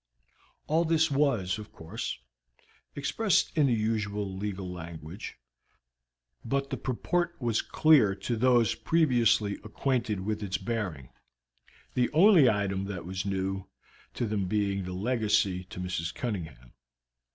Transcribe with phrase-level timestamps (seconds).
[0.65, 2.17] All this was, of course,
[2.95, 5.37] expressed in the usual legal language,
[6.43, 11.09] but the purport was clear to those previously acquainted with its bearing,
[11.93, 13.67] the only item that was new
[14.15, 16.15] to them being the legacy to Mrs.
[16.15, 16.73] Cunningham.